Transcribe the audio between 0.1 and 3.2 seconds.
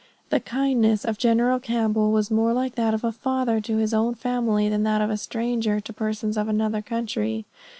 The kindness of General Campbell was more like that of a